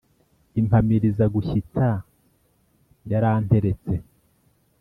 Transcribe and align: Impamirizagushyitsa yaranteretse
Impamirizagushyitsa 0.59 1.87
yaranteretse 3.11 3.93